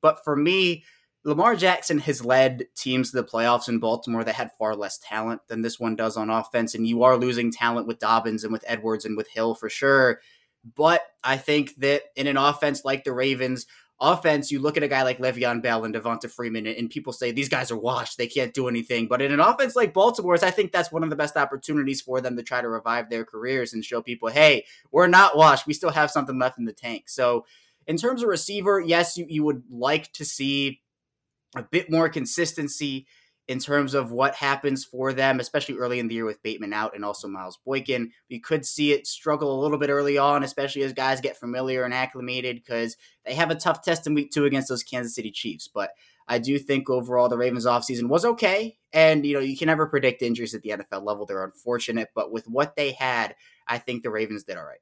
But 0.00 0.24
for 0.24 0.34
me, 0.34 0.84
Lamar 1.24 1.54
Jackson 1.54 1.98
has 2.00 2.24
led 2.24 2.66
teams 2.74 3.10
to 3.10 3.16
the 3.16 3.24
playoffs 3.24 3.68
in 3.68 3.78
Baltimore 3.78 4.24
that 4.24 4.34
had 4.34 4.50
far 4.58 4.74
less 4.74 4.98
talent 4.98 5.40
than 5.46 5.62
this 5.62 5.78
one 5.78 5.94
does 5.94 6.16
on 6.16 6.30
offense. 6.30 6.74
And 6.74 6.86
you 6.86 7.04
are 7.04 7.16
losing 7.16 7.52
talent 7.52 7.86
with 7.86 8.00
Dobbins 8.00 8.42
and 8.42 8.52
with 8.52 8.64
Edwards 8.66 9.04
and 9.04 9.16
with 9.16 9.28
Hill 9.28 9.54
for 9.54 9.68
sure. 9.68 10.20
But 10.76 11.02
I 11.22 11.36
think 11.36 11.76
that 11.76 12.02
in 12.16 12.26
an 12.26 12.36
offense 12.36 12.84
like 12.84 13.04
the 13.04 13.12
Ravens, 13.12 13.66
offense, 14.00 14.50
you 14.50 14.58
look 14.58 14.76
at 14.76 14.82
a 14.82 14.88
guy 14.88 15.04
like 15.04 15.18
Le'Veon 15.18 15.62
Bell 15.62 15.84
and 15.84 15.94
Devonta 15.94 16.28
Freeman, 16.28 16.66
and 16.66 16.90
people 16.90 17.12
say 17.12 17.30
these 17.30 17.48
guys 17.48 17.70
are 17.70 17.78
washed. 17.78 18.18
They 18.18 18.26
can't 18.26 18.52
do 18.52 18.66
anything. 18.66 19.06
But 19.06 19.22
in 19.22 19.32
an 19.32 19.38
offense 19.38 19.76
like 19.76 19.94
Baltimore's, 19.94 20.42
I 20.42 20.50
think 20.50 20.72
that's 20.72 20.90
one 20.90 21.04
of 21.04 21.10
the 21.10 21.16
best 21.16 21.36
opportunities 21.36 22.00
for 22.00 22.20
them 22.20 22.36
to 22.36 22.42
try 22.42 22.60
to 22.60 22.68
revive 22.68 23.10
their 23.10 23.24
careers 23.24 23.72
and 23.72 23.84
show 23.84 24.02
people, 24.02 24.28
hey, 24.28 24.64
we're 24.90 25.06
not 25.06 25.36
washed. 25.36 25.68
We 25.68 25.74
still 25.74 25.90
have 25.90 26.10
something 26.10 26.38
left 26.38 26.58
in 26.58 26.64
the 26.64 26.72
tank. 26.72 27.08
So 27.08 27.46
in 27.86 27.96
terms 27.96 28.22
of 28.22 28.28
receiver, 28.28 28.80
yes, 28.80 29.16
you, 29.16 29.26
you 29.28 29.44
would 29.44 29.62
like 29.70 30.12
to 30.14 30.24
see 30.24 30.80
a 31.54 31.62
bit 31.62 31.90
more 31.90 32.08
consistency 32.08 33.06
in 33.48 33.58
terms 33.58 33.94
of 33.94 34.12
what 34.12 34.36
happens 34.36 34.84
for 34.84 35.12
them, 35.12 35.40
especially 35.40 35.76
early 35.76 35.98
in 35.98 36.06
the 36.06 36.14
year 36.14 36.24
with 36.24 36.42
Bateman 36.42 36.72
out 36.72 36.94
and 36.94 37.04
also 37.04 37.26
Miles 37.26 37.58
Boykin. 37.66 38.12
We 38.30 38.38
could 38.38 38.64
see 38.64 38.92
it 38.92 39.06
struggle 39.06 39.58
a 39.58 39.60
little 39.60 39.78
bit 39.78 39.90
early 39.90 40.16
on, 40.16 40.44
especially 40.44 40.82
as 40.82 40.92
guys 40.92 41.20
get 41.20 41.36
familiar 41.36 41.82
and 41.84 41.92
acclimated 41.92 42.56
because 42.56 42.96
they 43.26 43.34
have 43.34 43.50
a 43.50 43.56
tough 43.56 43.82
test 43.82 44.06
in 44.06 44.14
week 44.14 44.30
two 44.30 44.44
against 44.44 44.68
those 44.68 44.84
Kansas 44.84 45.14
City 45.14 45.32
Chiefs. 45.32 45.68
But 45.68 45.90
I 46.28 46.38
do 46.38 46.58
think 46.58 46.88
overall 46.88 47.28
the 47.28 47.36
Ravens 47.36 47.66
offseason 47.66 48.08
was 48.08 48.24
okay. 48.24 48.78
And, 48.92 49.26
you 49.26 49.34
know, 49.34 49.40
you 49.40 49.56
can 49.56 49.66
never 49.66 49.86
predict 49.86 50.22
injuries 50.22 50.54
at 50.54 50.62
the 50.62 50.70
NFL 50.70 51.04
level. 51.04 51.26
They're 51.26 51.44
unfortunate. 51.44 52.10
But 52.14 52.30
with 52.30 52.46
what 52.46 52.76
they 52.76 52.92
had, 52.92 53.34
I 53.66 53.78
think 53.78 54.02
the 54.02 54.10
Ravens 54.10 54.44
did 54.44 54.56
all 54.56 54.64
right. 54.64 54.78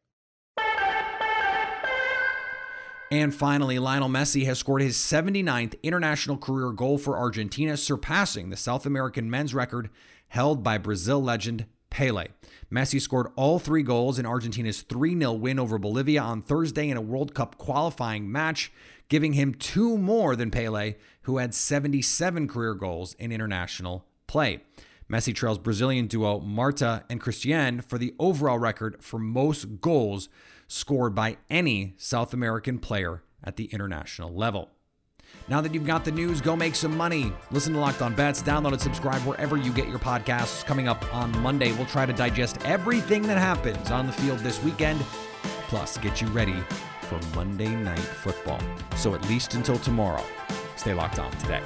And 3.11 3.35
finally, 3.35 3.81
Lionel 3.81 4.09
Messi 4.09 4.45
has 4.47 4.61
scored 4.61 4.83
his 4.83 4.97
79th 4.97 5.75
international 5.83 6.37
career 6.37 6.71
goal 6.71 6.97
for 6.97 7.19
Argentina, 7.19 7.77
surpassing 7.77 8.51
the 8.51 8.57
South 8.57 8.87
American 8.87 9.29
men's 9.29 9.53
record 9.53 9.91
held 10.29 10.63
by 10.63 10.79
Brazil 10.79 11.21
legend 11.21 11.67
Pele. 11.91 12.29
Messi 12.73 13.01
scored 13.01 13.33
all 13.35 13.59
three 13.59 13.83
goals 13.83 14.21
in 14.21 14.27
Argentina's 14.27 14.83
3 14.83 15.19
0 15.19 15.33
win 15.33 15.59
over 15.59 15.77
Bolivia 15.77 16.23
on 16.23 16.41
Thursday 16.41 16.89
in 16.89 16.97
a 16.97 17.01
World 17.01 17.35
Cup 17.35 17.59
qualifying 17.59 18.31
match, 18.31 18.73
giving 19.09 19.33
him 19.33 19.55
two 19.55 19.99
more 19.99 20.37
than 20.37 20.53
Pele, 20.53 20.95
who 21.23 21.39
had 21.39 21.53
77 21.53 22.47
career 22.47 22.75
goals 22.75 23.15
in 23.15 23.33
international 23.33 24.05
play. 24.29 24.63
Messi 25.11 25.35
trails 25.35 25.59
Brazilian 25.59 26.07
duo 26.07 26.39
Marta 26.39 27.03
and 27.11 27.21
Cristiane 27.21 27.83
for 27.83 27.99
the 27.99 28.15
overall 28.21 28.59
record 28.59 29.03
for 29.03 29.19
most 29.19 29.81
goals 29.81 30.29
scored 30.69 31.17
by 31.17 31.37
any 31.51 31.95
South 31.97 32.33
American 32.33 32.79
player 32.79 33.25
at 33.43 33.57
the 33.57 33.65
international 33.67 34.33
level. 34.33 34.71
Now 35.49 35.61
that 35.61 35.75
you've 35.75 35.87
got 35.87 36.05
the 36.05 36.13
news, 36.13 36.41
go 36.41 36.55
make 36.55 36.77
some 36.77 36.97
money. 36.97 37.33
Listen 37.51 37.73
to 37.73 37.81
Locked 37.81 38.03
On 38.03 38.15
Bets, 38.15 38.43
download 38.43 38.73
and 38.73 38.81
subscribe 38.81 39.23
wherever 39.23 39.57
you 39.57 39.73
get 39.73 39.89
your 39.89 39.99
podcasts. 39.99 40.65
Coming 40.65 40.87
up 40.87 41.13
on 41.13 41.37
Monday, 41.41 41.73
we'll 41.73 41.87
try 41.87 42.07
to 42.07 42.13
digest 42.13 42.59
everything 42.65 43.23
that 43.23 43.39
happens 43.39 43.91
on 43.91 44.07
the 44.07 44.13
field 44.13 44.39
this 44.41 44.63
weekend, 44.63 45.01
plus 45.69 45.99
get 45.99 46.21
you 46.21 46.29
ready 46.29 46.57
for 47.03 47.19
Monday 47.35 47.75
Night 47.75 47.99
Football. 47.99 48.61
So 48.97 49.15
at 49.15 49.29
least 49.29 49.55
until 49.55 49.79
tomorrow, 49.79 50.25
stay 50.77 50.95
locked 50.95 51.19
on 51.19 51.33
today. 51.39 51.63